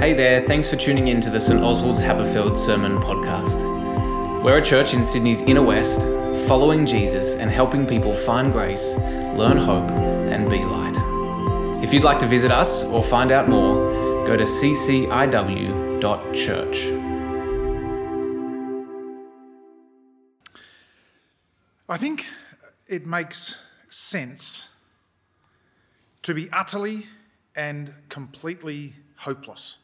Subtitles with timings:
[0.00, 4.42] Hey there, thanks for tuning in to the St Oswald's Haberfield Sermon Podcast.
[4.42, 6.04] We're a church in Sydney's inner west,
[6.48, 10.96] following Jesus and helping people find grace, learn hope, and be light.
[11.84, 15.16] If you'd like to visit us or find out more, go to cciw.church.
[21.90, 22.24] I think
[22.88, 23.58] it makes
[23.90, 24.66] sense
[26.22, 27.06] to be utterly
[27.54, 29.76] and completely hopeless.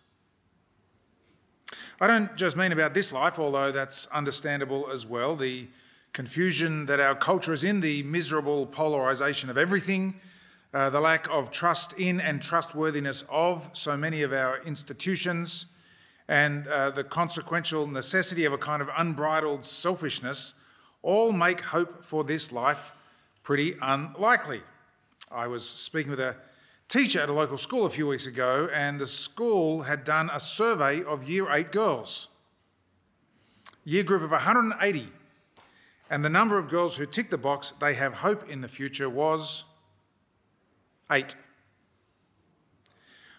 [1.98, 5.34] I don't just mean about this life, although that's understandable as well.
[5.34, 5.66] The
[6.12, 10.20] confusion that our culture is in, the miserable polarisation of everything,
[10.74, 15.66] uh, the lack of trust in and trustworthiness of so many of our institutions,
[16.28, 20.52] and uh, the consequential necessity of a kind of unbridled selfishness
[21.00, 22.92] all make hope for this life
[23.42, 24.60] pretty unlikely.
[25.30, 26.36] I was speaking with a
[26.88, 30.40] teacher at a local school a few weeks ago, and the school had done a
[30.40, 32.28] survey of year eight girls.
[33.84, 35.08] Year group of 180.
[36.10, 39.10] And the number of girls who ticked the box, they have hope in the future,
[39.10, 39.64] was
[41.10, 41.34] eight.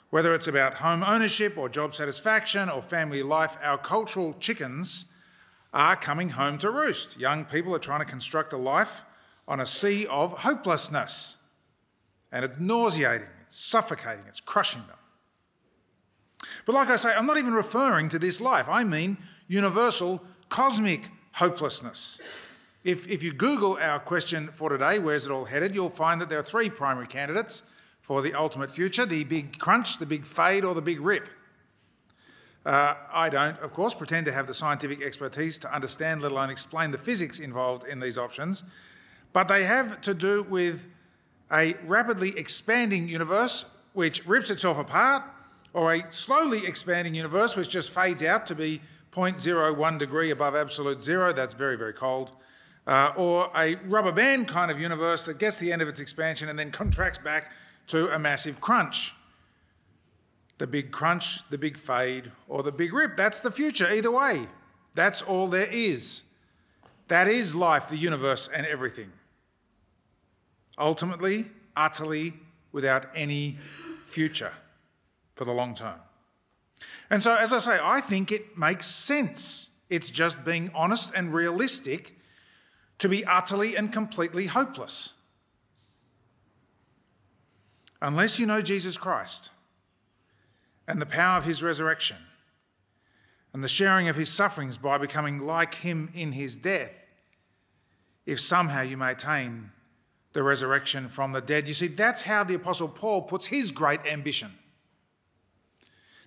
[0.09, 5.05] Whether it's about home ownership or job satisfaction or family life, our cultural chickens
[5.73, 7.19] are coming home to roost.
[7.19, 9.03] Young people are trying to construct a life
[9.47, 11.35] on a sea of hopelessness.
[12.31, 13.27] And it's nauseating.
[13.47, 14.97] It's suffocating, it's crushing them.
[16.65, 18.67] But like I say, I'm not even referring to this life.
[18.69, 19.17] I mean
[19.47, 22.19] universal cosmic hopelessness.
[22.83, 26.29] If, if you Google our question for today, where's it all headed, you'll find that
[26.29, 27.63] there are three primary candidates
[28.01, 31.27] for the ultimate future the big crunch, the big fade, or the big rip.
[32.65, 36.49] Uh, I don't, of course, pretend to have the scientific expertise to understand, let alone
[36.49, 38.63] explain the physics involved in these options,
[39.31, 40.85] but they have to do with
[41.51, 45.23] a rapidly expanding universe which rips itself apart,
[45.73, 48.81] or a slowly expanding universe which just fades out to be
[49.11, 52.31] 0.01 degree above absolute zero, that's very, very cold,
[52.85, 56.49] uh, or a rubber band kind of universe that gets the end of its expansion
[56.49, 57.51] and then contracts back
[57.87, 59.13] to a massive crunch.
[60.59, 63.15] The big crunch, the big fade, or the big rip.
[63.15, 64.47] That's the future, either way.
[64.95, 66.23] That's all there is.
[67.07, 69.11] That is life, the universe, and everything
[70.77, 71.45] ultimately,
[71.75, 72.33] utterly
[72.71, 73.57] without any
[74.05, 74.53] future
[75.35, 75.99] for the long term.
[77.09, 79.69] And so, as I say, I think it makes sense.
[79.89, 82.15] It's just being honest and realistic
[82.99, 85.13] to be utterly and completely hopeless.
[88.01, 89.49] Unless you know Jesus Christ
[90.87, 92.17] and the power of his resurrection
[93.53, 96.99] and the sharing of his sufferings by becoming like him in his death,
[98.25, 99.71] if somehow you may attain
[100.37, 101.67] the resurrection from the dead.
[101.67, 104.51] You see, that's how the Apostle Paul puts his great ambition.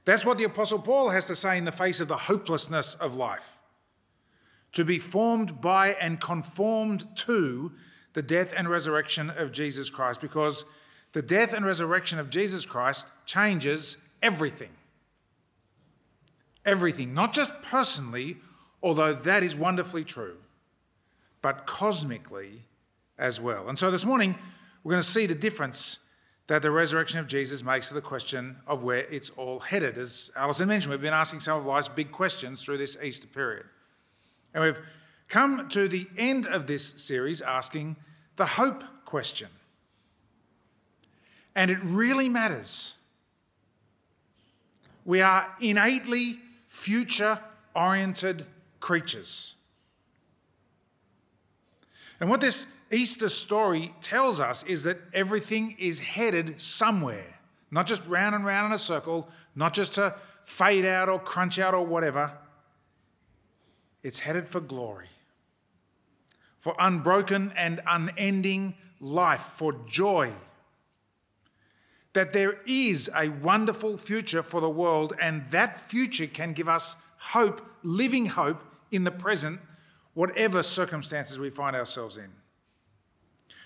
[0.04, 3.15] That's what the Apostle Paul has to say in the face of the hopelessness of
[3.16, 3.60] life.
[4.72, 7.71] To be formed by and conformed to
[8.15, 10.65] the death and resurrection of Jesus Christ, because
[11.12, 14.71] the death and resurrection of Jesus Christ changes everything.
[16.65, 18.38] Everything, not just personally,
[18.82, 20.38] although that is wonderfully true,
[21.42, 22.65] but cosmically
[23.21, 23.69] as well.
[23.69, 24.37] And so this morning,
[24.83, 26.01] we're going to see the difference
[26.49, 29.97] that the resurrection of Jesus makes to the question of where it's all headed.
[29.97, 33.67] As Alison mentioned, we've been asking some of life's big questions through this Easter period.
[34.53, 34.81] And we've
[35.29, 37.95] come to the end of this series asking
[38.35, 39.49] the hope question.
[41.55, 42.95] And it really matters.
[45.05, 46.39] We are innately
[46.69, 47.39] future
[47.77, 48.45] oriented
[48.81, 49.55] creatures.
[52.19, 57.39] And what this Easter story tells us is that everything is headed somewhere,
[57.71, 60.15] not just round and round in a circle, not just to
[60.45, 62.33] fade out or crunch out or whatever.
[64.03, 65.09] It's headed for glory,
[66.59, 70.33] for unbroken and unending life, for joy.
[72.12, 76.97] That there is a wonderful future for the world, and that future can give us
[77.19, 79.60] hope, living hope in the present,
[80.15, 82.31] whatever circumstances we find ourselves in.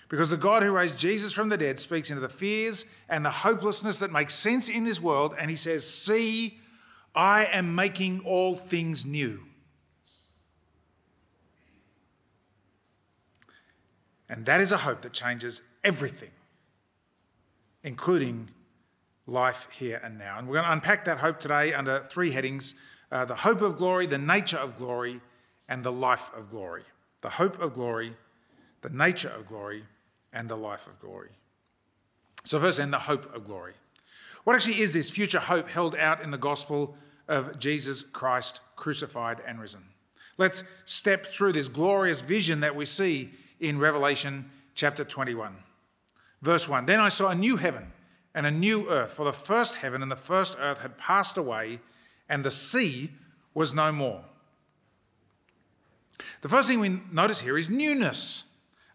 [0.07, 3.31] Because the God who raised Jesus from the dead speaks into the fears and the
[3.31, 6.59] hopelessness that makes sense in this world, and he says, See,
[7.15, 9.39] I am making all things new.
[14.29, 16.31] And that is a hope that changes everything,
[17.83, 18.49] including
[19.27, 20.37] life here and now.
[20.37, 22.75] And we're going to unpack that hope today under three headings
[23.11, 25.21] uh, the hope of glory, the nature of glory,
[25.69, 26.83] and the life of glory.
[27.21, 28.17] The hope of glory,
[28.81, 29.83] the nature of glory,
[30.35, 31.31] and the life of glory.
[32.43, 33.73] So, first, then, the hope of glory.
[34.43, 36.95] What actually is this future hope held out in the gospel
[37.27, 39.81] of Jesus Christ crucified and risen?
[40.37, 45.55] Let's step through this glorious vision that we see in Revelation chapter 21.
[46.43, 47.91] Verse 1 Then I saw a new heaven
[48.35, 51.79] and a new earth, for the first heaven and the first earth had passed away,
[52.29, 53.09] and the sea
[53.53, 54.23] was no more.
[56.41, 58.45] The first thing we notice here is newness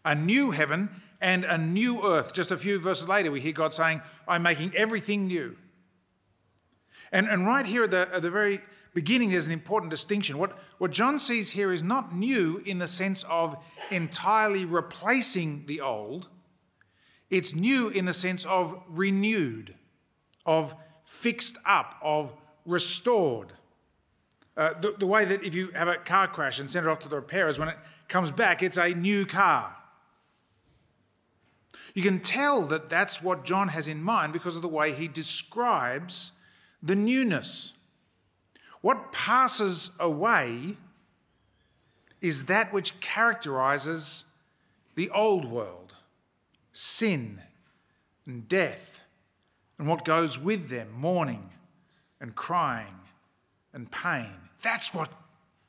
[0.05, 2.33] a new heaven and a new earth.
[2.33, 5.55] Just a few verses later, we hear God saying, I'm making everything new.
[7.11, 8.59] And, and right here at the, at the very
[8.93, 10.37] beginning, there's an important distinction.
[10.37, 13.55] What, what John sees here is not new in the sense of
[13.91, 16.27] entirely replacing the old,
[17.29, 19.75] it's new in the sense of renewed,
[20.45, 20.75] of
[21.05, 22.33] fixed up, of
[22.65, 23.53] restored.
[24.57, 26.99] Uh, the, the way that if you have a car crash and send it off
[26.99, 27.77] to the repairers, when it
[28.09, 29.75] comes back, it's a new car.
[31.93, 35.07] You can tell that that's what John has in mind because of the way he
[35.07, 36.31] describes
[36.81, 37.73] the newness.
[38.81, 40.77] What passes away
[42.21, 44.25] is that which characterizes
[44.95, 45.95] the old world
[46.73, 47.41] sin
[48.25, 49.01] and death
[49.77, 51.49] and what goes with them mourning
[52.19, 52.99] and crying
[53.73, 54.33] and pain.
[54.61, 55.11] That's what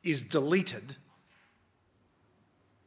[0.02, 0.96] is deleted.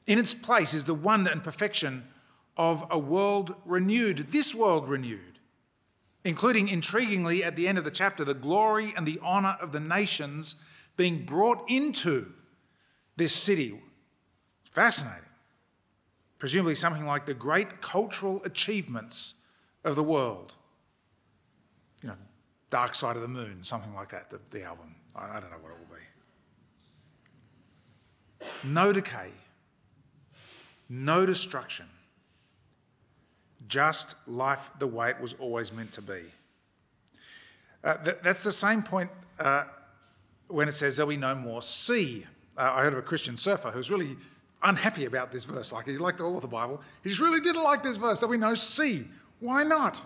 [0.08, 2.08] In its place is the wonder and perfection
[2.58, 5.40] of a world renewed, this world renewed,
[6.24, 9.80] including, intriguingly, at the end of the chapter, the glory and the honour of the
[9.80, 10.56] nations
[10.98, 12.32] being brought into
[13.18, 13.80] this city.
[14.62, 15.22] It's fascinating.
[16.40, 19.36] Presumably, something like the great cultural achievements
[19.84, 20.54] of the world.
[22.02, 22.16] You know,
[22.70, 24.96] Dark Side of the Moon, something like that, the, the album.
[25.16, 26.02] I, I don't know what it will be.
[28.64, 29.30] No decay,
[30.90, 31.88] no destruction,
[33.68, 36.22] just life the way it was always meant to be.
[37.84, 39.10] Uh, th- that's the same point
[39.40, 39.66] uh,
[40.48, 42.26] when it says there'll be no more sea.
[42.58, 44.18] Uh, I heard of a Christian surfer who's really
[44.64, 45.72] unhappy about this verse.
[45.72, 46.82] Like he liked all of the Bible.
[47.04, 48.20] He just really didn't like this verse.
[48.20, 49.08] There'll be no sea.
[49.40, 50.02] Why not?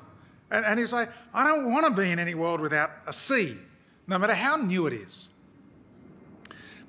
[0.51, 3.13] And, and he was like, I don't want to be in any world without a
[3.13, 3.57] sea,
[4.07, 5.29] no matter how new it is.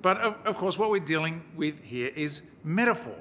[0.02, 3.14] But of, of course, what we're dealing with here is metaphor.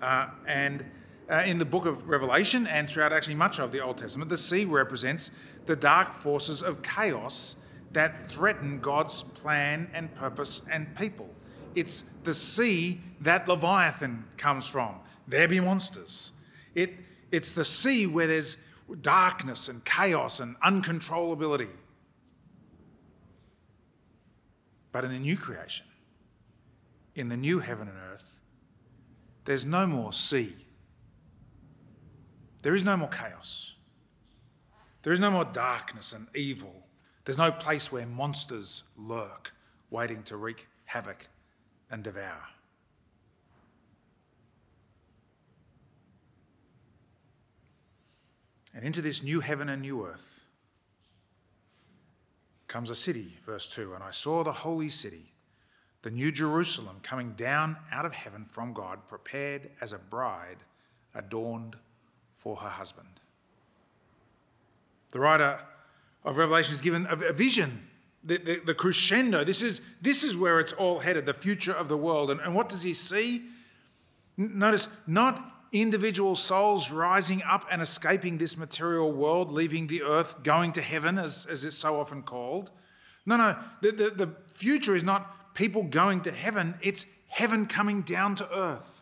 [0.00, 0.84] Uh, and
[1.30, 4.36] uh, in the book of Revelation and throughout actually much of the Old Testament, the
[4.36, 5.30] sea represents
[5.66, 7.54] the dark forces of chaos
[7.92, 11.28] that threaten God's plan and purpose and people.
[11.74, 14.96] It's the sea that Leviathan comes from.
[15.28, 16.32] There be monsters.
[16.74, 16.94] It,
[17.30, 18.56] it's the sea where there's
[19.00, 21.70] darkness and chaos and uncontrollability.
[24.90, 25.86] But in the new creation,
[27.14, 28.40] in the new heaven and earth,
[29.44, 30.56] there's no more sea
[32.62, 33.74] there is no more chaos.
[35.02, 36.86] There is no more darkness and evil.
[37.24, 39.54] There's no place where monsters lurk,
[39.90, 41.28] waiting to wreak havoc
[41.90, 42.42] and devour.
[48.74, 50.44] And into this new heaven and new earth
[52.68, 55.32] comes a city, verse 2 And I saw the holy city,
[56.02, 60.58] the new Jerusalem, coming down out of heaven from God, prepared as a bride
[61.14, 61.76] adorned
[62.40, 63.08] for her husband.
[65.10, 65.60] The writer
[66.24, 67.86] of Revelation is given a, vision,
[68.24, 69.44] the, the, the, crescendo.
[69.44, 72.30] This is, this is where it's all headed, the future of the world.
[72.30, 73.42] And, and what does he see?
[74.38, 80.72] Notice, not individual souls rising up and escaping this material world, leaving the earth, going
[80.72, 82.70] to heaven, as, as it's so often called.
[83.26, 88.00] No, no, the, the, the future is not people going to heaven, it's heaven coming
[88.00, 88.99] down to earth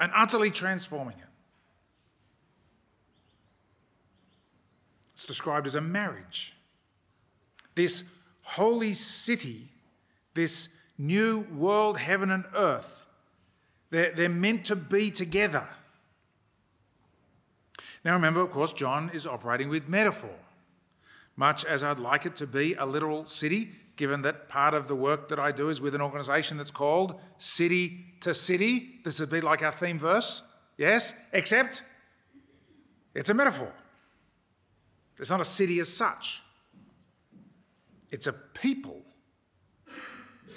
[0.00, 1.24] and utterly transforming it.
[5.14, 6.54] It's described as a marriage.
[7.74, 8.04] This
[8.42, 9.68] holy city,
[10.34, 13.04] this new world, heaven and earth,
[13.90, 15.68] they're, they're meant to be together.
[18.04, 20.34] Now, remember, of course, John is operating with metaphor.
[21.36, 24.96] Much as I'd like it to be a literal city, given that part of the
[24.96, 28.98] work that I do is with an organisation that's called City to City.
[29.04, 30.40] This would be like our theme verse,
[30.78, 31.12] yes?
[31.34, 31.82] Except
[33.14, 33.70] it's a metaphor.
[35.18, 36.40] It's not a city as such,
[38.10, 39.02] it's a people,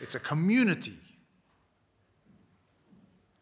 [0.02, 0.98] it's a community.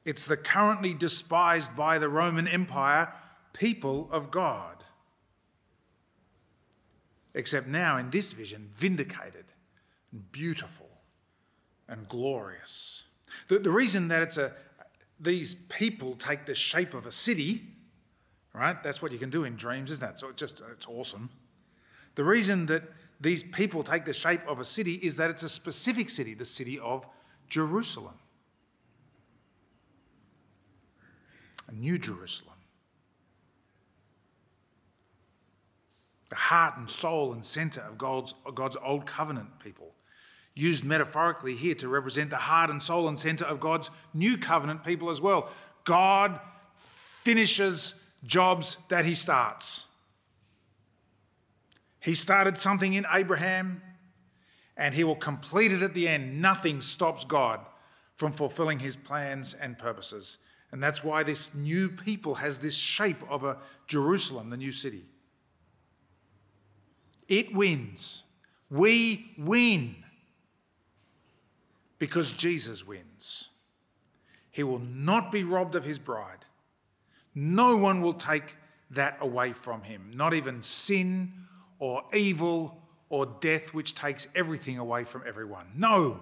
[0.04, 3.14] It's the currently despised by the Roman Empire
[3.54, 4.84] people of God.
[7.36, 9.46] Except now, in this vision, vindicated
[10.12, 10.90] and beautiful
[11.88, 13.04] and glorious.
[13.48, 14.54] The, the reason that it's a,
[15.20, 17.72] these people take the shape of a city
[18.54, 18.82] Right?
[18.84, 20.20] That's what you can do in dreams, isn't it?
[20.20, 21.30] So it just it's awesome.
[22.16, 22.84] The reason that
[23.22, 26.44] these people take the shape of a city is that it's a specific city, the
[26.44, 27.06] city of
[27.48, 28.16] Jerusalem.
[31.70, 32.56] A new Jerusalem.
[36.30, 39.94] The heart and soul and centre of God's, God's old covenant people.
[40.54, 44.84] Used metaphorically here to represent the heart and soul and centre of God's new covenant
[44.84, 45.50] people as well.
[45.86, 46.40] God
[47.24, 47.94] finishes
[48.26, 49.86] jobs that he starts.
[52.00, 53.82] He started something in Abraham
[54.76, 56.42] and he will complete it at the end.
[56.42, 57.60] Nothing stops God
[58.16, 60.40] from fulfilling his plans and purposes.
[60.72, 65.06] And that's why this new people has this shape of a Jerusalem, the new city.
[67.28, 68.24] It wins.
[68.70, 69.96] We win
[72.02, 73.50] because Jesus wins.
[74.50, 76.46] He will not be robbed of his bride.
[77.36, 78.56] No one will take
[78.90, 81.32] that away from him, not even sin
[81.78, 82.76] or evil
[83.10, 85.68] or death, which takes everything away from everyone.
[85.76, 86.20] No.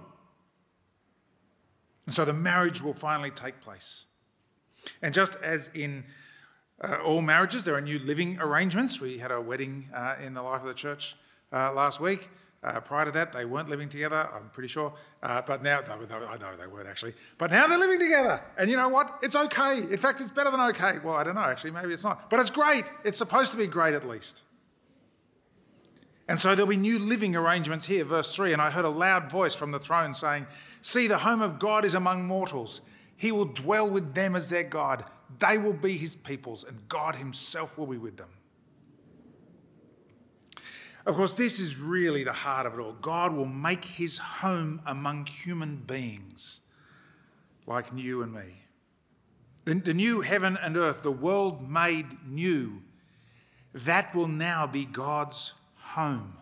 [2.06, 4.04] And so the marriage will finally take place.
[5.02, 6.04] And just as in
[6.82, 9.00] uh, all marriages, there are new living arrangements.
[9.00, 11.16] We had a wedding uh, in the life of the church
[11.54, 12.30] uh, last week.
[12.62, 14.94] Uh, prior to that, they weren't living together, I'm pretty sure.
[15.24, 17.14] Uh, but now, I know they weren't actually.
[17.38, 18.42] But now they're living together.
[18.58, 19.20] And you know what?
[19.22, 19.78] It's okay.
[19.78, 20.98] In fact, it's better than okay.
[21.02, 21.72] Well, I don't know, actually.
[21.72, 22.30] Maybe it's not.
[22.30, 22.84] But it's great.
[23.06, 24.44] It's supposed to be great at least.
[26.28, 28.04] And so there'll be new living arrangements here.
[28.04, 30.46] Verse 3 And I heard a loud voice from the throne saying,
[30.82, 32.82] See, the home of God is among mortals.
[33.16, 35.06] He will dwell with them as their God.
[35.40, 38.30] They will be his peoples, and God himself will be with them.
[41.06, 42.94] Of course, this is really the heart of it all.
[42.94, 46.60] God will make his home among human beings
[47.66, 48.62] like you and me.
[49.66, 52.82] The, the, new heaven and earth, the world made new,
[53.74, 56.34] that will now be God's home.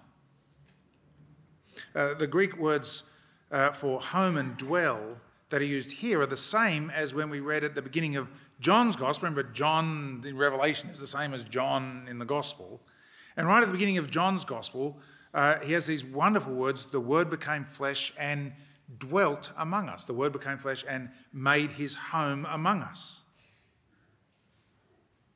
[1.94, 3.04] Uh, the Greek words
[3.52, 5.18] uh, for home and dwell
[5.50, 8.28] that are used here are the same as when we read at the beginning of
[8.60, 9.30] John's Gospel.
[9.30, 12.82] Remember, John in Revelation is the same as John in the Gospel.
[13.38, 14.98] And right at the beginning of John's gospel,
[15.34, 18.52] uh, he has these wonderful words the Word became flesh and
[18.98, 20.04] dwelt among us.
[20.06, 23.22] The Word became flesh and made his home among us.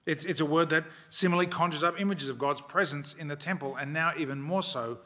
[0.06, 3.76] It's, it's a word that similarly conjures up images of God's presence in the temple,
[3.76, 4.98] and now even more so,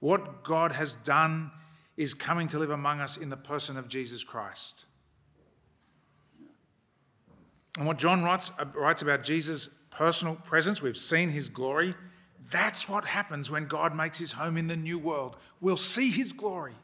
[0.00, 1.50] what God has done
[1.96, 4.84] is coming to live among us in the person of Jesus Christ.
[7.78, 11.94] And what John writes, uh, writes about Jesus' personal presence, we've seen his glory
[12.50, 15.36] that's what happens when God makes his home in the new world.
[15.60, 16.74] We'll see his glory.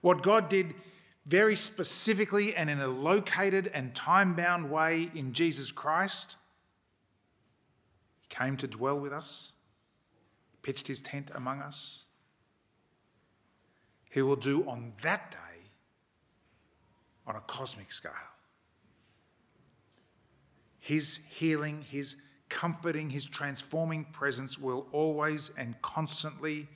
[0.00, 0.74] What God did
[1.26, 6.36] very specifically and in a located and time bound way in Jesus Christ,
[8.20, 9.52] he came to dwell with us,
[10.62, 12.04] pitched his tent among us.
[14.10, 15.36] He will do on that day
[17.26, 18.12] on a cosmic scale.
[20.80, 22.16] His healing, his
[22.50, 26.68] comforting, his transforming presence will always and constantly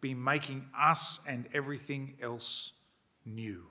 [0.00, 2.72] be making us and everything else
[3.24, 3.64] new.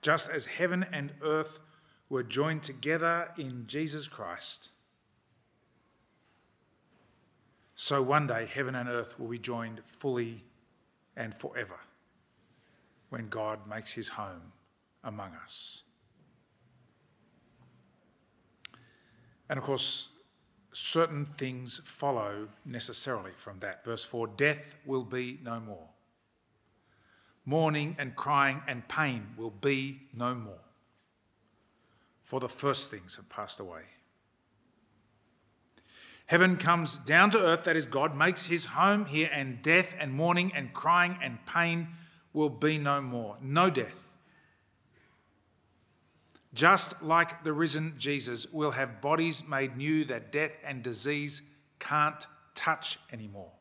[0.00, 1.60] Just as heaven and earth
[2.08, 4.70] were joined together in Jesus Christ,
[7.74, 10.44] so one day heaven and earth will be joined fully
[11.16, 11.78] and forever
[13.10, 14.52] when God makes his home
[15.04, 15.82] among us.
[19.48, 20.08] And of course,
[20.72, 23.84] certain things follow necessarily from that.
[23.84, 25.88] Verse 4 Death will be no more.
[27.44, 30.60] Mourning and crying and pain will be no more.
[32.22, 33.82] For the first things have passed away.
[36.26, 40.12] Heaven comes down to earth, that is, God makes his home here, and death and
[40.12, 41.88] mourning and crying and pain
[42.34, 43.38] will be no more.
[43.40, 44.07] No death
[46.54, 51.42] just like the risen Jesus, we'll have bodies made new that death and disease
[51.78, 53.52] can't touch anymore.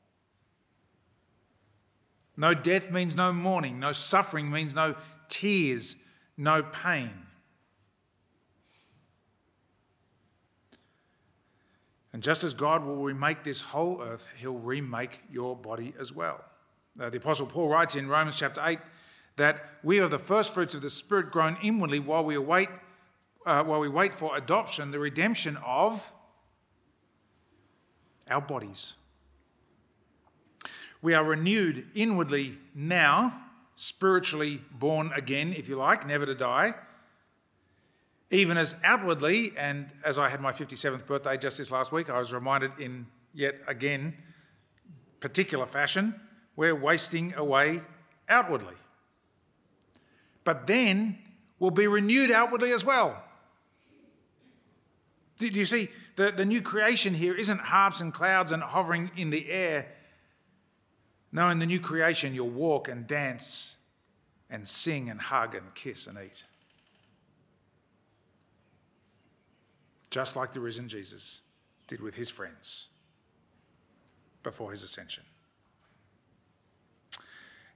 [2.38, 4.96] No death means no mourning, no suffering means no
[5.27, 5.96] tears,
[6.38, 7.12] no pain.
[12.13, 16.44] And just as God will remake this whole earth, he'll remake your body as well.
[16.96, 18.79] The Apostle Paul writes in Romans chapter 8
[19.38, 22.70] that we are the first fruits of the Spirit grown inwardly while we await,
[23.46, 26.12] uh, while we wait for adoption, the redemption of
[28.29, 28.94] our bodies.
[31.01, 33.41] We are renewed inwardly now,
[33.75, 36.74] spiritually born again, if you like, never to die.
[38.29, 42.20] even as outwardly, and as I had my 57th birthday just this last week, I
[42.20, 44.17] was reminded in yet again
[45.20, 46.20] particular fashion,
[46.56, 47.82] we're wasting away
[48.27, 48.75] outwardly.
[50.48, 51.18] But then
[51.60, 53.22] we'll be renewed outwardly as well.
[55.39, 55.89] Do you see?
[56.16, 59.88] The, the new creation here isn't harps and clouds and hovering in the air.
[61.34, 63.75] No, in the new creation, you'll walk and dance
[64.50, 66.46] and sing and hug and kiss and eat.
[70.12, 71.42] Just like the risen Jesus
[71.88, 72.88] did with his friends
[74.44, 75.25] before his ascension.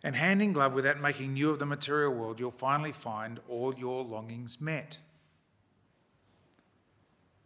[0.04, 3.76] And hand in glove without making new of the material world, you'll finally find all
[3.76, 4.98] your longings met.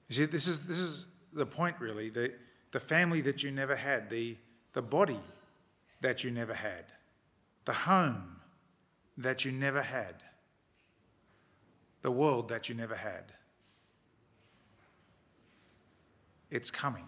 [0.07, 2.31] You see, this is, this is the point really the,
[2.71, 4.37] the family that you never had, the,
[4.73, 5.19] the body
[6.01, 6.85] that you never had,
[7.65, 8.37] the home
[9.17, 10.23] that you never had,
[12.01, 13.33] the world that you never had.
[16.51, 17.07] It's coming.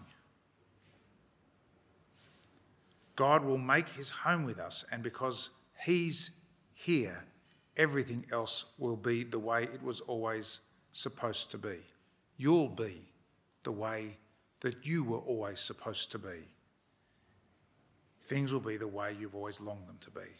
[3.18, 5.50] God will make his home with us, and because
[5.84, 6.30] he's
[6.72, 7.24] here,
[7.76, 10.60] everything else will be the way it was always
[10.92, 11.78] supposed to be.
[12.36, 13.08] You'll be
[13.64, 14.18] the way
[14.60, 16.46] that you were always supposed to be.
[18.28, 20.30] Things will be the way you've always longed them to be.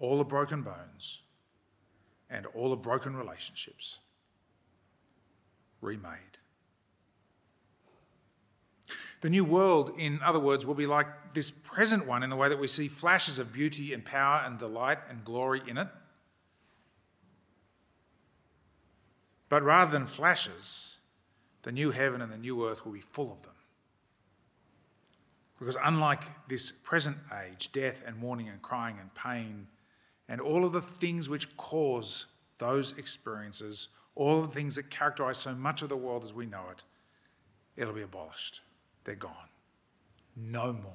[0.00, 1.20] All the broken bones
[2.28, 4.00] and all the broken relationships
[5.80, 6.38] remade.
[9.24, 12.50] The new world, in other words, will be like this present one in the way
[12.50, 15.88] that we see flashes of beauty and power and delight and glory in it.
[19.48, 20.98] But rather than flashes,
[21.62, 23.54] the new heaven and the new earth will be full of them.
[25.58, 27.16] Because unlike this present
[27.46, 29.66] age, death and mourning and crying and pain
[30.28, 32.26] and all of the things which cause
[32.58, 36.44] those experiences, all of the things that characterize so much of the world as we
[36.44, 36.82] know it,
[37.74, 38.60] it'll be abolished.
[39.04, 39.32] They're gone.
[40.36, 40.92] No more.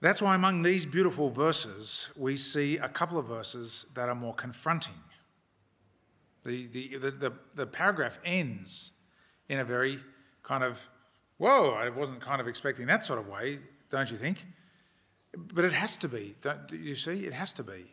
[0.00, 4.34] That's why among these beautiful verses, we see a couple of verses that are more
[4.34, 4.92] confronting.
[6.44, 8.92] The, the, the, the, the paragraph ends
[9.48, 9.98] in a very
[10.42, 10.78] kind of,
[11.38, 14.44] whoa, I wasn't kind of expecting that sort of way, don't you think?
[15.54, 17.24] But it has to be, don't you see?
[17.24, 17.86] It has to be.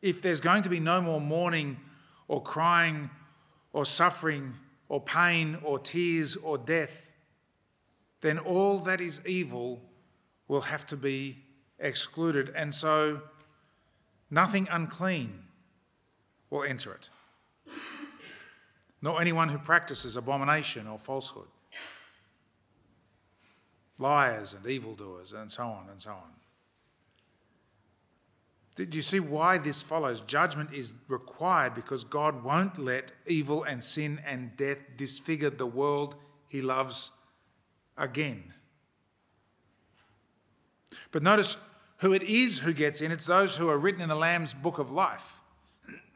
[0.00, 1.76] If there's going to be no more mourning
[2.28, 3.10] or crying
[3.72, 4.54] or suffering
[4.88, 7.06] or pain or tears or death,
[8.20, 9.80] then all that is evil
[10.46, 11.38] will have to be
[11.78, 12.52] excluded.
[12.54, 13.22] And so
[14.30, 15.44] nothing unclean
[16.50, 17.10] will enter it,
[19.02, 21.48] nor anyone who practices abomination or falsehood,
[23.98, 26.37] liars and evildoers, and so on and so on.
[28.84, 30.20] Do you see why this follows?
[30.20, 36.14] Judgment is required because God won't let evil and sin and death disfigure the world
[36.46, 37.10] he loves
[37.96, 38.54] again.
[41.10, 41.56] But notice
[41.98, 43.10] who it is who gets in.
[43.10, 45.40] It's those who are written in the Lamb's book of life.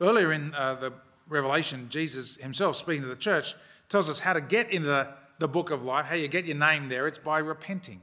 [0.00, 0.92] Earlier in uh, the
[1.28, 3.54] Revelation, Jesus himself, speaking to the church,
[3.88, 6.56] tells us how to get into the, the book of life, how you get your
[6.56, 7.06] name there.
[7.06, 8.00] It's by repenting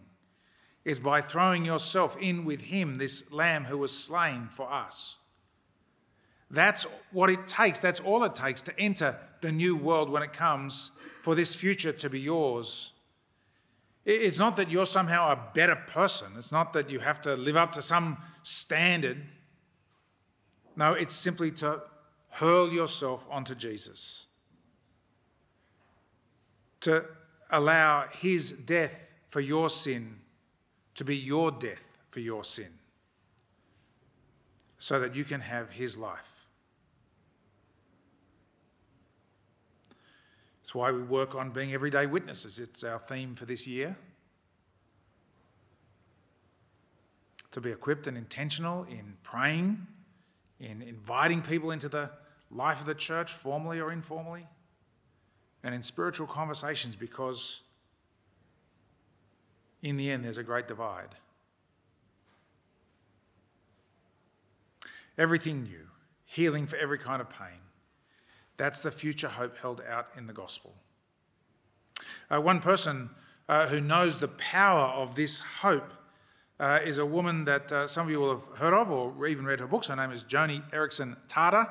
[0.85, 5.17] is by throwing yourself in with him, this lamb who was slain for us.
[6.51, 7.79] That's what it takes.
[7.79, 10.91] That's all it takes to enter the new world when it comes
[11.21, 12.91] for this future to be yours.
[14.05, 16.27] It's not that you're somehow a better person.
[16.37, 19.23] It's not that you have to live up to some standard.
[20.75, 21.81] No, it's simply to
[22.29, 24.25] hurl yourself onto Jesus,
[26.81, 27.05] to
[27.49, 30.19] allow his death for your sin
[30.95, 32.69] to be your death for your sin
[34.77, 36.33] so that you can have his life.
[40.61, 42.59] That's why we work on being everyday witnesses.
[42.59, 43.95] It's our theme for this year.
[47.51, 49.85] To be equipped and intentional in praying,
[50.59, 52.09] in inviting people into the
[52.49, 54.47] life of the church, formally or informally,
[55.63, 57.61] and in spiritual conversations because
[59.83, 61.09] in the end, there's a great divide.
[65.17, 65.89] Everything new,
[66.25, 67.59] healing for every kind of pain.
[68.57, 70.73] That's the future hope held out in the gospel.
[72.31, 73.09] Uh, one person
[73.49, 75.91] uh, who knows the power of this hope
[76.59, 79.45] uh, is a woman that uh, some of you will have heard of or even
[79.45, 79.87] read her books.
[79.87, 81.69] Her name is Joni Eareckson Tada.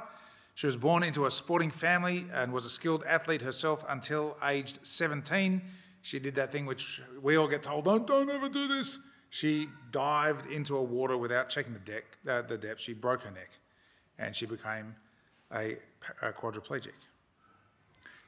[0.54, 4.80] She was born into a sporting family and was a skilled athlete herself until aged
[4.82, 5.62] 17.
[6.02, 8.98] She did that thing which we all get told, don't, don't ever do this.
[9.30, 12.80] She dived into a water without checking the, deck, uh, the depth.
[12.80, 13.50] She broke her neck
[14.18, 14.94] and she became
[15.52, 15.76] a,
[16.20, 16.92] a quadriplegic.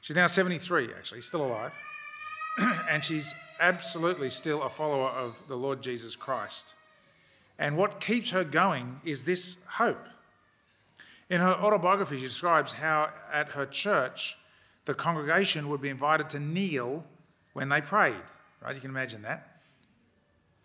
[0.00, 1.72] She's now 73, actually, still alive.
[2.90, 6.74] and she's absolutely still a follower of the Lord Jesus Christ.
[7.58, 10.06] And what keeps her going is this hope.
[11.30, 14.36] In her autobiography, she describes how at her church,
[14.84, 17.04] the congregation would be invited to kneel
[17.54, 18.22] when they prayed.
[18.62, 18.74] Right?
[18.74, 19.48] You can imagine that.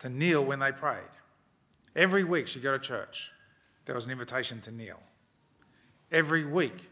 [0.00, 1.00] To kneel when they prayed.
[1.96, 3.30] Every week she'd go to church,
[3.86, 5.00] there was an invitation to kneel.
[6.12, 6.90] Every week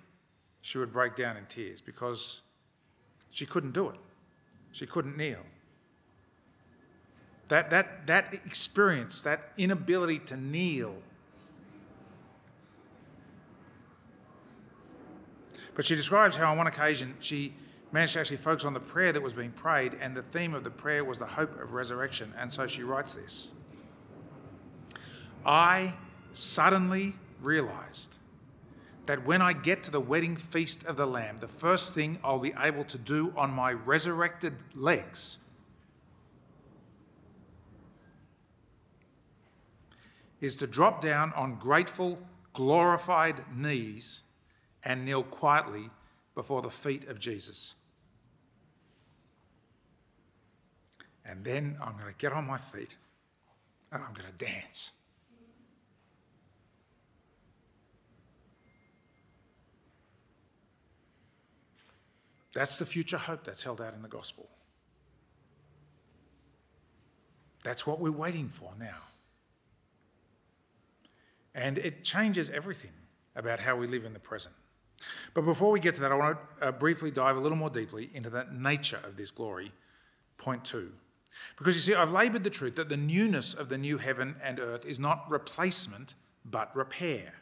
[0.63, 2.41] she would break down in tears because
[3.31, 3.99] she couldn't do it.
[4.73, 5.45] She couldn't kneel.
[7.49, 10.95] That, that, that experience, that inability to kneel.
[15.75, 17.55] But she describes how on one occasion she
[17.92, 20.64] managed to actually focus on the prayer that was being prayed, and the theme of
[20.64, 22.33] the prayer was the hope of resurrection.
[22.38, 23.51] And so she writes this
[25.44, 25.94] I
[26.33, 28.16] suddenly realized
[29.07, 32.38] that when I get to the wedding feast of the Lamb, the first thing I'll
[32.38, 35.38] be able to do on my resurrected legs
[40.40, 42.18] is to drop down on grateful,
[42.53, 44.20] glorified knees
[44.85, 45.90] and kneel quietly
[46.35, 47.74] before the feet of Jesus.
[51.29, 52.95] And then I'm going to get on my feet
[53.93, 54.93] and I'm going to dance.
[62.55, 64.49] That's the future hope that's held out in the gospel.
[67.62, 68.97] That's what we're waiting for now.
[71.55, 72.93] And it changes everything
[73.37, 74.55] about how we live in the present.
[75.35, 77.71] But before we get to that, I want to uh, briefly dive a little more
[77.71, 79.73] deeply into the nature of this glory.
[80.38, 80.93] Point two.
[81.57, 84.61] Because you see, I've laboured the truth that the newness of the new heaven and
[84.61, 87.35] earth is not replacement, but repair.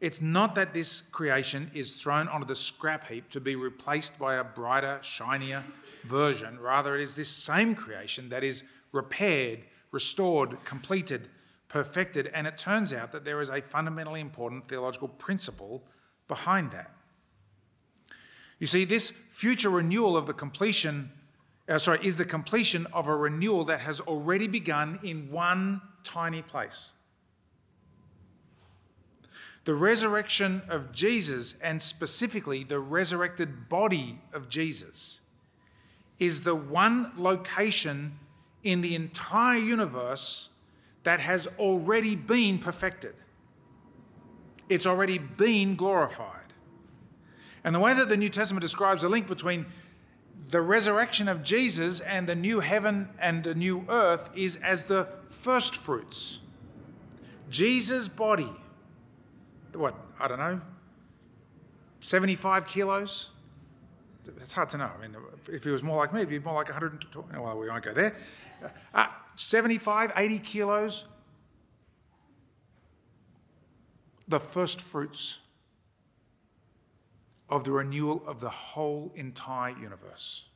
[0.00, 4.34] It's not that this creation is thrown onto the scrap heap to be replaced by
[4.36, 5.64] a brighter, shinier
[6.04, 6.58] version.
[6.60, 9.60] Rather, it is this same creation that is repaired,
[9.92, 11.28] restored, completed,
[11.68, 12.30] perfected.
[12.34, 15.82] And it turns out that there is a fundamentally important theological principle
[16.28, 16.92] behind that.
[18.58, 21.10] You see, this future renewal of the completion,
[21.68, 26.42] uh, sorry, is the completion of a renewal that has already begun in one tiny
[26.42, 26.90] place.
[29.64, 35.20] The resurrection of Jesus, and specifically the resurrected body of Jesus,
[36.20, 38.16] is the one location
[38.62, 40.50] in the entire universe
[41.02, 43.14] that has already been perfected.
[44.68, 46.52] It's already been glorified.
[47.64, 49.66] And the way that the New Testament describes the link between
[50.48, 55.08] the resurrection of Jesus and the new heaven and the new earth is as the
[55.30, 56.40] first fruits.
[57.50, 58.50] Jesus' body
[59.76, 60.60] what, I don't know,
[62.00, 63.30] 75 kilos?
[64.40, 64.90] It's hard to know.
[64.96, 65.16] I mean,
[65.48, 67.38] if he was more like me, it'd be more like 120.
[67.38, 68.16] Well, we won't go there.
[68.94, 71.04] Uh, 75, 80 kilos.
[74.28, 75.38] The first fruits
[77.48, 80.46] of the renewal of the whole entire universe.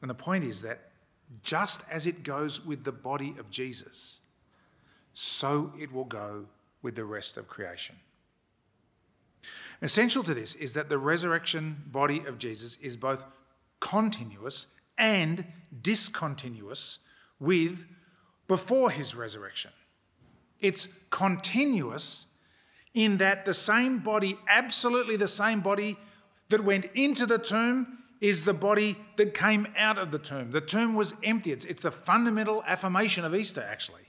[0.00, 0.90] And the point is that
[1.42, 4.20] just as it goes with the body of Jesus,
[5.14, 6.46] so it will go
[6.82, 7.96] with the rest of creation.
[9.82, 13.22] Essential to this is that the resurrection body of Jesus is both
[13.80, 15.44] continuous and
[15.82, 16.98] discontinuous
[17.40, 17.86] with
[18.46, 19.70] before his resurrection.
[20.60, 22.26] It's continuous
[22.98, 25.96] in that the same body, absolutely the same body
[26.48, 30.50] that went into the tomb, is the body that came out of the tomb.
[30.50, 31.52] The tomb was empty.
[31.52, 34.08] It's, it's the fundamental affirmation of Easter, actually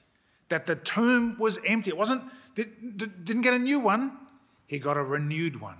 [0.49, 1.91] that the tomb was empty.
[1.91, 2.23] It wasn't,
[2.56, 4.17] didn't get a new one,
[4.67, 5.78] he got a renewed one.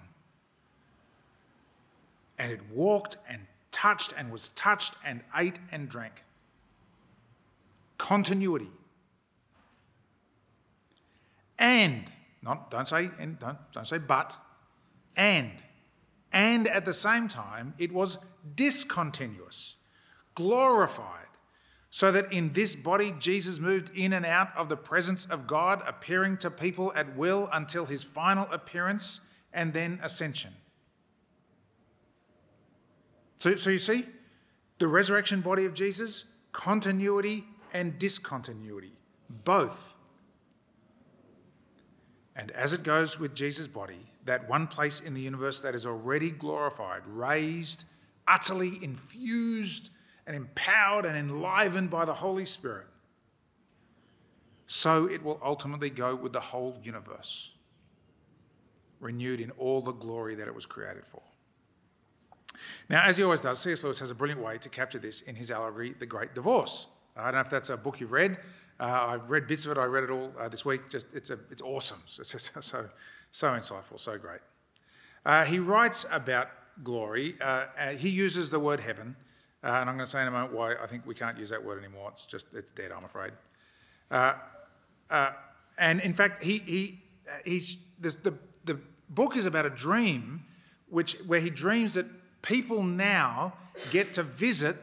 [2.37, 3.41] And it walked and
[3.71, 6.23] touched and was touched and ate and drank.
[7.97, 8.69] Continuity.
[11.57, 12.05] And,
[12.41, 14.36] not, don't say and, don't, don't say but,
[15.15, 15.52] and.
[16.32, 18.17] And at the same time, it was
[18.56, 19.78] discontinuous,
[20.36, 21.25] glorified
[21.89, 25.82] so that in this body Jesus moved in and out of the presence of God,
[25.88, 29.21] appearing to people at will until his final appearance
[29.54, 30.54] and then ascension.
[33.38, 34.06] So, so you see,
[34.78, 38.93] the resurrection body of Jesus, continuity and discontinuity,
[39.43, 39.95] both.
[42.35, 45.85] And as it goes with Jesus' body, that one place in the universe that is
[45.85, 47.83] already glorified, raised,
[48.27, 49.89] utterly infused
[50.27, 52.85] and empowered and enlivened by the Holy Spirit,
[54.67, 57.53] so it will ultimately go with the whole universe,
[58.99, 61.23] renewed in all the glory that it was created for.
[62.87, 63.83] Now, as he always does, C.S.
[63.83, 66.85] Lewis has a brilliant way to capture this in his allegory, The Great Divorce.
[67.15, 68.37] I don't know if that's a book you've read.
[68.79, 69.77] Uh, I've read bits of it.
[69.77, 70.89] I read it all uh, this week.
[70.89, 72.01] Just it's a, it's awesome.
[72.05, 72.89] It's just so
[73.31, 74.39] so insightful, so great.
[75.25, 76.49] Uh, he writes about
[76.83, 77.35] glory.
[77.97, 79.15] He uses the word heaven,
[79.63, 81.63] and I'm going to say in a moment why I think we can't use that
[81.63, 82.11] word anymore.
[82.13, 83.33] It's just it's dead, I'm afraid.
[85.77, 87.03] and in fact, he he
[87.43, 90.45] he's the, the the book is about a dream,
[90.87, 92.05] which where he dreams that
[92.41, 93.53] people now
[93.91, 94.77] get to visit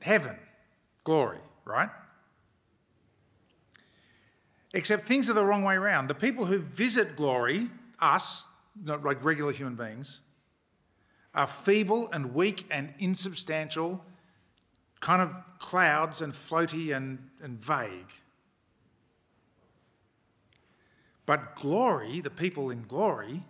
[0.00, 0.36] heaven,
[1.04, 1.90] glory, right?
[4.74, 6.08] Except things are the wrong way around.
[6.08, 7.68] The people who visit glory,
[8.00, 8.44] us,
[8.82, 10.20] not like regular human beings,
[11.34, 14.04] are feeble and weak and insubstantial,
[15.00, 18.12] kind of clouds and floaty and, and vague.
[21.26, 23.42] But glory, the people in glory,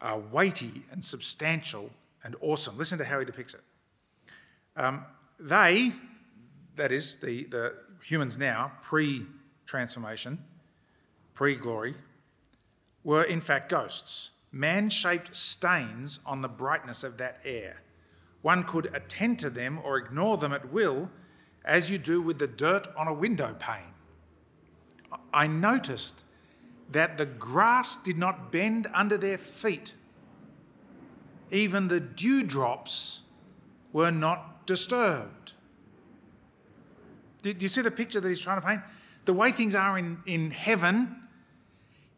[0.00, 1.90] are weighty and substantial
[2.24, 2.76] and awesome.
[2.76, 3.60] Listen to how he depicts it.
[4.76, 5.04] Um,
[5.38, 5.92] they,
[6.76, 9.26] that is, the, the humans now, pre
[9.66, 10.38] transformation,
[11.34, 11.94] pre glory,
[13.04, 17.82] were in fact ghosts, man shaped stains on the brightness of that air.
[18.42, 21.10] One could attend to them or ignore them at will,
[21.64, 23.94] as you do with the dirt on a window pane.
[25.32, 26.22] I noticed
[26.90, 29.92] that the grass did not bend under their feet.
[31.50, 33.22] Even the dewdrops
[33.92, 35.39] were not disturbed.
[37.42, 38.80] Do you see the picture that he's trying to paint?
[39.24, 41.16] the way things are in, in heaven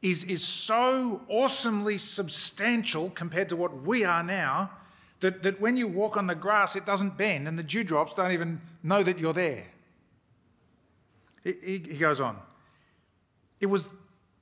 [0.01, 4.71] is, is so awesomely substantial compared to what we are now
[5.21, 8.33] that, that when you walk on the grass, it doesn't bend and the dewdrops don't
[8.33, 9.67] even know that you're there.
[11.45, 12.39] He, he, he goes on.
[13.61, 13.89] It was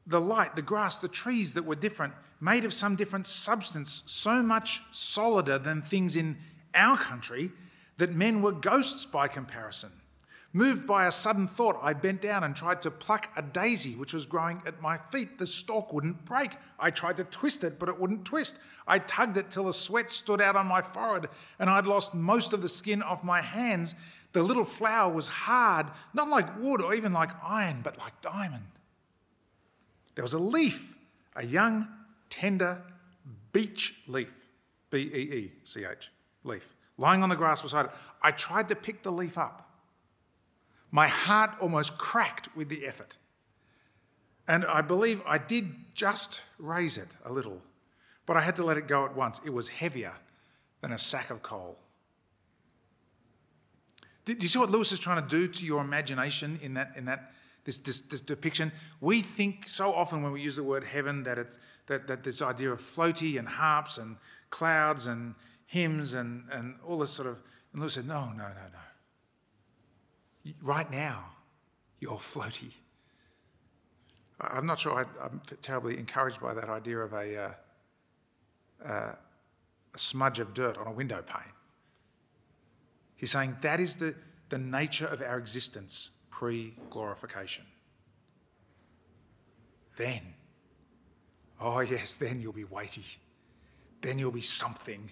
[0.07, 4.43] the light, the grass, the trees that were different, made of some different substance, so
[4.43, 6.39] much solider than things in
[6.75, 7.51] our country
[7.99, 9.91] that men were ghosts by comparison.
[10.53, 14.13] Moved by a sudden thought, I bent down and tried to pluck a daisy which
[14.13, 15.39] was growing at my feet.
[15.39, 16.57] The stalk wouldn't break.
[16.79, 18.57] I tried to twist it, but it wouldn't twist.
[18.87, 21.29] I tugged it till the sweat stood out on my forehead
[21.61, 23.95] and I'd lost most of the skin off my hands.
[24.33, 28.67] The little flower was hard, not like wood or even like iron, but like diamond.
[30.17, 30.85] There was a leaf,
[31.37, 31.87] a young,
[32.29, 32.83] tender
[33.53, 34.33] beech leaf,
[34.91, 36.11] B E E C H,
[36.43, 36.67] leaf,
[36.99, 37.93] lying on the grass beside it.
[38.21, 39.70] I tried to pick the leaf up.
[40.91, 43.17] My heart almost cracked with the effort.
[44.49, 47.63] And I believe I did just raise it a little,
[48.27, 49.41] but I had to let it go at once.
[49.45, 50.15] It was heavier
[50.81, 51.79] than a sack of coal.
[54.25, 57.05] Do you see what Lewis is trying to do to your imagination in that, in
[57.07, 57.33] that
[57.65, 58.71] this, this, this, depiction?
[59.01, 62.43] We think so often when we use the word heaven that, it's, that, that this
[62.43, 64.17] idea of floaty and harps and
[64.51, 65.35] clouds and
[65.67, 67.39] hymns and, and all this sort of.
[67.73, 68.90] And Lewis said, no, no, no, no.
[70.63, 71.25] Right now,
[72.01, 72.73] you're floaty.
[74.41, 77.51] I'm not sure I, am terribly encouraged by that idea of a, uh,
[78.89, 79.13] uh,
[79.95, 81.43] a smudge of dirt on a window pane.
[83.17, 84.15] He's saying that is the,
[84.49, 87.65] the nature of our existence pre glorification.
[89.99, 90.23] Then,
[91.61, 93.05] oh yes, then you'll be weighty.
[94.01, 95.11] Then you'll be something.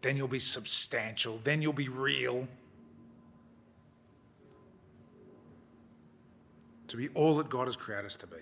[0.00, 1.38] Then you'll be substantial.
[1.44, 2.48] Then you'll be real.
[6.94, 8.36] To be all that God has created us to be.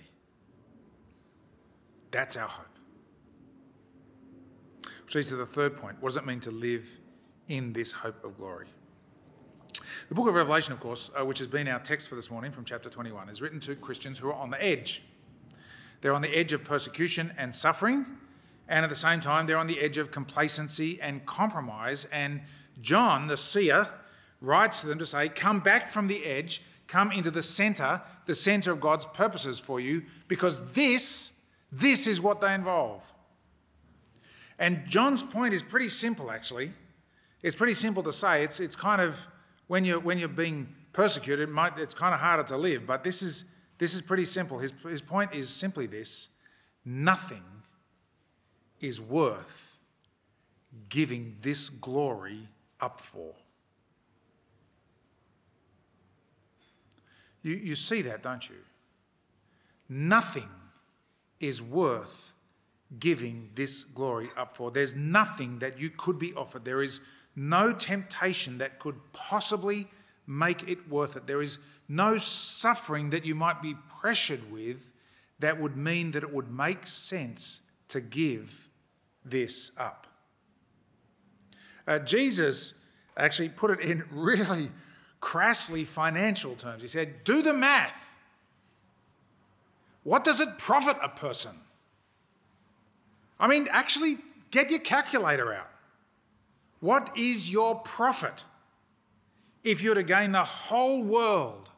[2.10, 2.66] That's our hope.
[5.06, 5.96] Which leads to the third point.
[6.00, 7.00] What does it mean to live
[7.48, 8.66] in this hope of glory?
[10.10, 12.52] The book of Revelation, of course, uh, which has been our text for this morning
[12.52, 15.02] from chapter 21, is written to Christians who are on the edge.
[16.02, 18.04] They're on the edge of persecution and suffering,
[18.68, 22.04] and at the same time, they're on the edge of complacency and compromise.
[22.12, 22.42] And
[22.82, 23.88] John, the seer,
[24.42, 26.60] writes to them to say, Come back from the edge
[26.92, 31.32] come into the center, the center of God's purposes for you, because this,
[31.72, 33.02] this is what they involve.
[34.58, 36.70] And John's point is pretty simple, actually.
[37.42, 38.44] It's pretty simple to say.
[38.44, 39.18] It's, it's kind of,
[39.68, 43.02] when you're, when you're being persecuted, it might, it's kind of harder to live, but
[43.02, 43.44] this is,
[43.78, 44.58] this is pretty simple.
[44.58, 46.28] His, his point is simply this
[46.84, 47.42] nothing
[48.82, 49.78] is worth
[50.90, 52.48] giving this glory
[52.82, 53.32] up for.
[57.42, 58.56] You, you see that, don't you?
[59.88, 60.48] Nothing
[61.40, 62.32] is worth
[62.98, 64.70] giving this glory up for.
[64.70, 66.64] There's nothing that you could be offered.
[66.64, 67.00] There is
[67.34, 69.88] no temptation that could possibly
[70.26, 71.26] make it worth it.
[71.26, 74.92] There is no suffering that you might be pressured with
[75.40, 78.68] that would mean that it would make sense to give
[79.24, 80.06] this up.
[81.86, 82.74] Uh, Jesus
[83.16, 84.70] actually put it in really
[85.22, 86.82] crassly financial terms.
[86.82, 87.96] He said, Do the math.
[90.02, 91.52] What does it profit a person?
[93.40, 94.18] I mean, actually,
[94.50, 95.70] get your calculator out.
[96.80, 98.44] What is your profit
[99.62, 101.70] if you're to gain the whole world?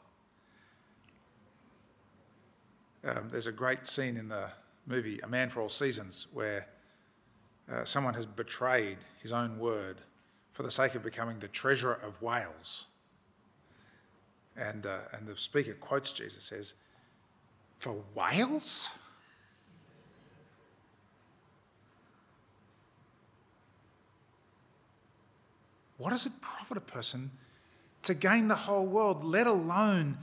[3.05, 4.49] Um, there's a great scene in the
[4.87, 6.67] movie A Man for All Seasons where
[7.71, 9.99] uh, someone has betrayed his own word
[10.53, 12.87] for the sake of becoming the treasurer of Wales.
[14.57, 16.75] And, uh, and the speaker quotes Jesus, says,
[17.79, 18.91] For Wales?
[25.99, 27.31] What does it profit a person
[28.03, 30.19] to gain the whole world, let alone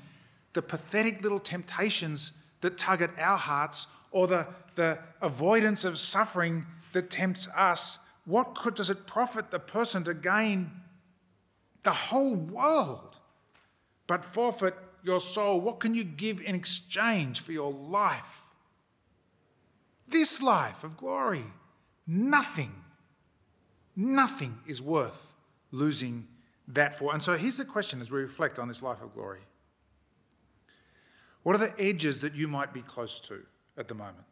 [0.53, 6.65] the pathetic little temptations that tug at our hearts or the, the avoidance of suffering
[6.93, 7.99] that tempts us?
[8.25, 10.69] What could, does it profit the person to gain
[11.83, 13.20] the whole world
[14.11, 15.61] but forfeit your soul?
[15.61, 18.41] What can you give in exchange for your life?
[20.09, 21.45] This life of glory.
[22.05, 22.73] Nothing,
[23.95, 25.31] nothing is worth
[25.71, 26.27] losing
[26.67, 27.13] that for.
[27.13, 29.39] And so here's the question as we reflect on this life of glory
[31.43, 33.41] What are the edges that you might be close to
[33.77, 34.25] at the moment?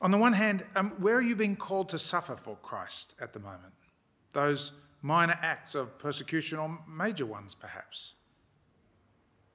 [0.00, 3.32] On the one hand, um, where are you being called to suffer for Christ at
[3.32, 3.72] the moment?
[4.32, 4.70] Those
[5.02, 8.14] minor acts of persecution or major ones, perhaps.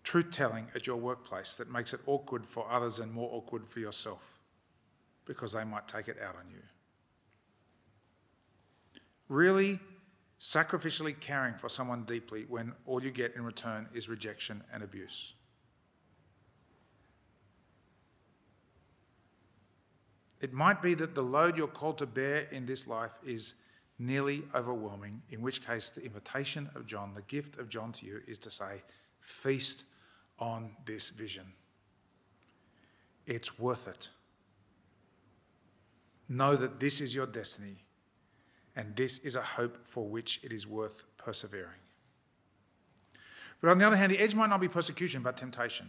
[0.04, 3.80] Truth telling at your workplace that makes it awkward for others and more awkward for
[3.80, 4.40] yourself
[5.26, 6.62] because they might take it out on you.
[9.30, 9.80] Really
[10.40, 15.34] sacrificially caring for someone deeply when all you get in return is rejection and abuse.
[20.42, 23.54] It might be that the load you're called to bear in this life is
[24.02, 28.22] nearly overwhelming, in which case, the invitation of John, the gift of John to you,
[28.28, 28.82] is to say,
[29.20, 29.84] Feast
[30.40, 31.46] on this vision.
[33.28, 34.10] It's worth it.
[36.28, 37.86] Know that this is your destiny,
[38.76, 41.80] and this is a hope for which it is worth persevering.
[43.62, 45.88] But on the other hand, the edge might not be persecution, but temptation.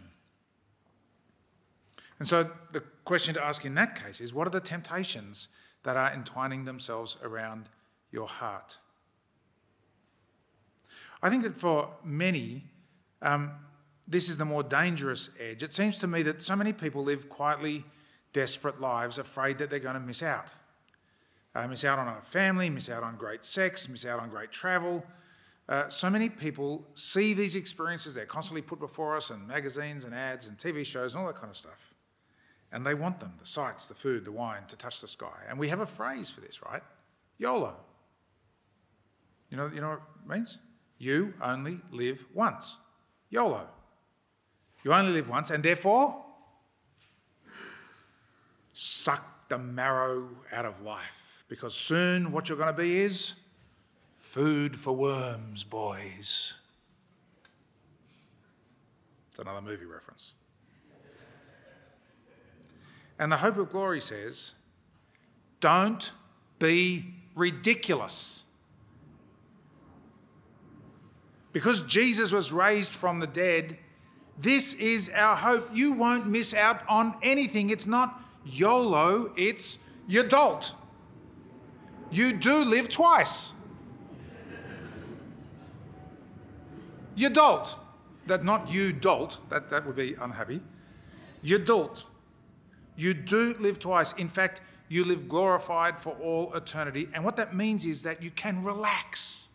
[2.19, 5.47] And so the question to ask in that case is what are the temptations
[5.81, 7.67] that are entwining themselves around
[8.13, 8.77] your heart?
[11.21, 12.63] I think that for many,
[13.21, 13.51] um,
[14.07, 15.63] this is the more dangerous edge.
[15.63, 17.83] It seems to me that so many people live quietly
[18.31, 20.47] desperate lives, afraid that they're going to miss out.
[21.55, 24.51] Uh, miss out on a family, miss out on great sex, miss out on great
[24.51, 25.05] travel.
[25.67, 30.13] Uh, so many people see these experiences, they're constantly put before us in magazines and
[30.13, 31.93] ads and TV shows and all that kind of stuff
[32.73, 35.37] and they want them the sights, the food, the wine to touch the sky.
[35.47, 36.81] And we have a phrase for this, right?
[37.37, 37.75] YOLO.
[39.53, 40.57] You know, you know what it means?
[40.97, 42.75] You only live once.
[43.29, 43.67] YOLO.
[44.83, 46.25] You only live once, and therefore,
[48.73, 51.43] suck the marrow out of life.
[51.49, 53.33] Because soon what you're going to be is
[54.17, 56.55] food for worms, boys.
[59.29, 60.33] It's another movie reference.
[63.19, 64.53] And the hope of glory says,
[65.59, 66.09] don't
[66.57, 68.42] be ridiculous.
[71.53, 73.77] Because Jesus was raised from the dead,
[74.39, 75.69] this is our hope.
[75.71, 77.69] You won't miss out on anything.
[77.69, 79.77] It's not YOLO, it's
[80.09, 80.73] YODOLT.
[82.11, 83.53] You do live twice.
[87.15, 87.75] YODOLT.
[88.25, 90.61] That not you dolt, that, that would be unhappy.
[91.43, 92.05] YODOLT.
[92.95, 94.13] You do live twice.
[94.13, 97.09] In fact, you live glorified for all eternity.
[97.13, 99.49] And what that means is that you can relax.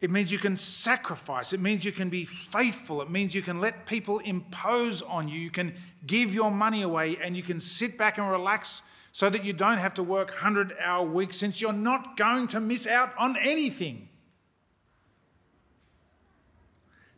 [0.00, 1.52] It means you can sacrifice.
[1.52, 3.00] It means you can be faithful.
[3.00, 5.40] It means you can let people impose on you.
[5.40, 5.74] You can
[6.06, 8.82] give your money away and you can sit back and relax
[9.12, 12.60] so that you don't have to work 100 hour weeks since you're not going to
[12.60, 14.08] miss out on anything.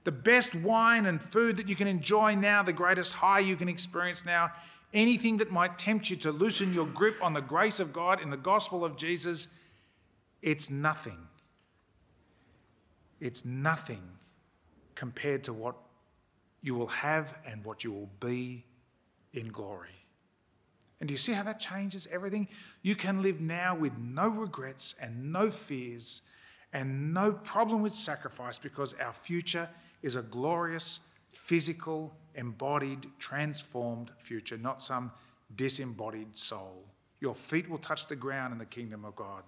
[0.06, 3.68] the best wine and food that you can enjoy now, the greatest high you can
[3.68, 4.52] experience now,
[4.94, 8.30] anything that might tempt you to loosen your grip on the grace of God in
[8.30, 9.48] the gospel of Jesus,
[10.42, 11.18] it's nothing.
[13.20, 14.02] It's nothing
[14.94, 15.76] compared to what
[16.62, 18.64] you will have and what you will be
[19.32, 19.88] in glory.
[21.00, 22.48] And do you see how that changes everything?
[22.82, 26.22] You can live now with no regrets and no fears
[26.72, 29.68] and no problem with sacrifice because our future
[30.02, 31.00] is a glorious,
[31.32, 35.12] physical, embodied, transformed future, not some
[35.54, 36.84] disembodied soul.
[37.20, 39.42] Your feet will touch the ground in the kingdom of God.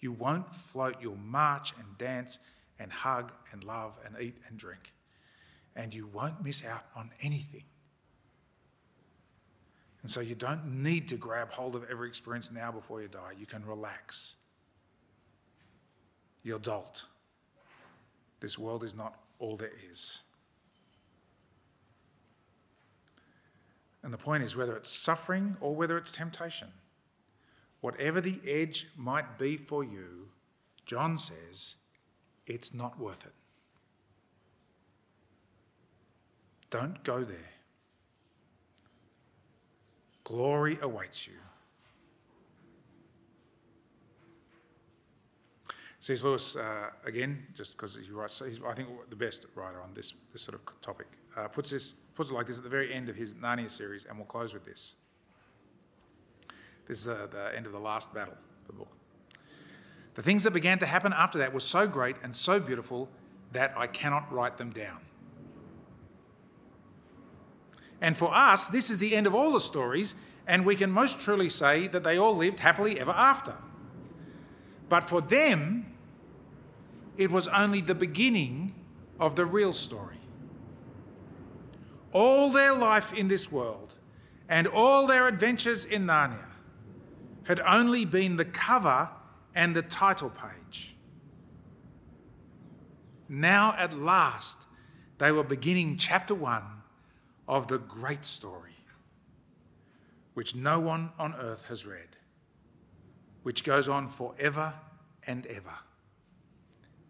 [0.00, 2.38] You won't float, you'll march and dance
[2.78, 4.92] and hug and love and eat and drink.
[5.74, 7.64] And you won't miss out on anything.
[10.02, 13.32] And so you don't need to grab hold of every experience now before you die.
[13.38, 14.36] You can relax.
[16.42, 17.06] You're adult.
[18.40, 20.20] This world is not all there is.
[24.04, 26.68] And the point is whether it's suffering or whether it's temptation,
[27.80, 30.28] whatever the edge might be for you,
[30.84, 31.74] John says,
[32.46, 33.32] it's not worth it.
[36.70, 37.52] Don't go there.
[40.24, 41.34] Glory awaits you.
[46.00, 46.22] C.S.
[46.22, 50.14] Lewis, uh, again, just because he writes, he's, I think the best writer on this,
[50.32, 53.08] this sort of topic, uh, puts, this, puts it like this at the very end
[53.08, 54.94] of his Narnia series, and we'll close with this.
[56.86, 58.34] This is uh, the end of the last battle,
[58.66, 58.88] the book.
[60.16, 63.08] The things that began to happen after that were so great and so beautiful
[63.52, 64.98] that I cannot write them down.
[68.00, 70.14] And for us, this is the end of all the stories,
[70.46, 73.54] and we can most truly say that they all lived happily ever after.
[74.88, 75.94] But for them,
[77.18, 78.74] it was only the beginning
[79.20, 80.18] of the real story.
[82.12, 83.92] All their life in this world
[84.48, 86.46] and all their adventures in Narnia
[87.44, 89.10] had only been the cover
[89.56, 90.94] and the title page.
[93.28, 94.58] Now, at last,
[95.18, 96.62] they were beginning chapter one
[97.48, 98.76] of the great story,
[100.34, 102.16] which no one on earth has read,
[103.42, 104.74] which goes on forever
[105.26, 105.74] and ever,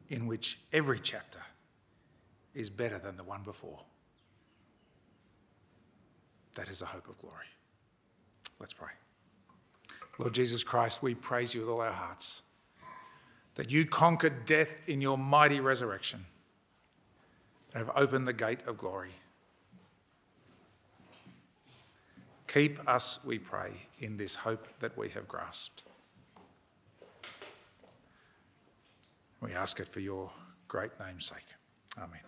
[0.08, 1.40] in which every chapter
[2.54, 3.80] is better than the one before.
[6.54, 7.44] That is the hope of glory.
[8.58, 8.92] Let's pray.
[10.18, 12.42] Lord Jesus Christ, we praise you with all our hearts
[13.54, 16.24] that you conquered death in your mighty resurrection
[17.74, 19.10] and have opened the gate of glory.
[22.48, 25.82] Keep us, we pray, in this hope that we have grasped.
[29.40, 30.30] We ask it for your
[30.68, 31.38] great name's sake.
[31.98, 32.20] Amen.